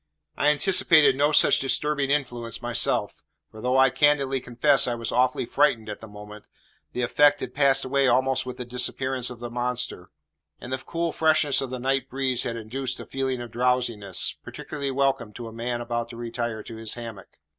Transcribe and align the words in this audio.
I 0.35 0.47
anticipated 0.49 1.15
no 1.15 1.31
such 1.31 1.59
disturbing 1.59 2.09
influence 2.09 2.59
myself; 2.59 3.23
for 3.51 3.61
though 3.61 3.77
I 3.77 3.91
candidly 3.91 4.41
confess 4.41 4.87
I 4.87 4.95
was 4.95 5.11
awfully 5.11 5.45
frightened 5.45 5.89
at 5.89 6.01
the 6.01 6.07
moment, 6.07 6.47
the 6.93 7.03
effect 7.03 7.39
had 7.39 7.53
passed 7.53 7.85
away 7.85 8.07
almost 8.07 8.43
with 8.43 8.57
the 8.57 8.65
disappearance 8.65 9.29
of 9.29 9.37
the 9.37 9.51
monster; 9.51 10.09
and 10.59 10.73
the 10.73 10.79
cool 10.79 11.11
freshness 11.11 11.61
of 11.61 11.69
the 11.69 11.77
night 11.77 12.09
breeze 12.09 12.41
had 12.41 12.55
induced 12.55 12.99
a 12.99 13.05
feeling 13.05 13.41
of 13.43 13.51
drowsiness, 13.51 14.35
particularly 14.43 14.89
welcome 14.89 15.33
to 15.33 15.47
a 15.47 15.53
man 15.53 15.81
about 15.81 16.09
to 16.09 16.17
retire 16.17 16.63
to 16.63 16.77
his 16.77 16.95
hammock. 16.95 17.37